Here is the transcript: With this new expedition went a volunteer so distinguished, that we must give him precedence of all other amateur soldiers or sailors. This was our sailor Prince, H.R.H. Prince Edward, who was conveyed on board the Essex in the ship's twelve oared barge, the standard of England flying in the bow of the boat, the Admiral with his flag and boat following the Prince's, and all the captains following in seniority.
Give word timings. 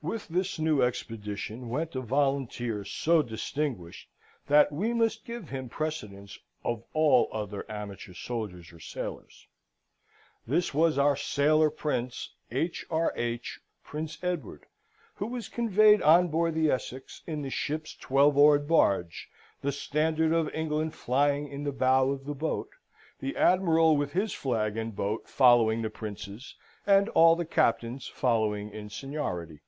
With 0.00 0.28
this 0.28 0.60
new 0.60 0.80
expedition 0.80 1.68
went 1.70 1.96
a 1.96 2.00
volunteer 2.00 2.84
so 2.84 3.20
distinguished, 3.20 4.08
that 4.46 4.70
we 4.70 4.92
must 4.94 5.24
give 5.24 5.48
him 5.48 5.68
precedence 5.68 6.38
of 6.64 6.84
all 6.94 7.28
other 7.32 7.66
amateur 7.68 8.14
soldiers 8.14 8.72
or 8.72 8.78
sailors. 8.78 9.48
This 10.46 10.72
was 10.72 10.98
our 10.98 11.16
sailor 11.16 11.68
Prince, 11.68 12.32
H.R.H. 12.52 13.58
Prince 13.82 14.18
Edward, 14.22 14.66
who 15.16 15.26
was 15.26 15.48
conveyed 15.48 16.00
on 16.02 16.28
board 16.28 16.54
the 16.54 16.70
Essex 16.70 17.24
in 17.26 17.42
the 17.42 17.50
ship's 17.50 17.96
twelve 17.96 18.36
oared 18.38 18.68
barge, 18.68 19.28
the 19.62 19.72
standard 19.72 20.32
of 20.32 20.48
England 20.54 20.94
flying 20.94 21.48
in 21.48 21.64
the 21.64 21.72
bow 21.72 22.10
of 22.10 22.24
the 22.24 22.36
boat, 22.36 22.68
the 23.18 23.36
Admiral 23.36 23.96
with 23.96 24.12
his 24.12 24.32
flag 24.32 24.76
and 24.76 24.94
boat 24.94 25.28
following 25.28 25.82
the 25.82 25.90
Prince's, 25.90 26.54
and 26.86 27.08
all 27.10 27.34
the 27.34 27.44
captains 27.44 28.06
following 28.06 28.70
in 28.70 28.88
seniority. 28.88 29.58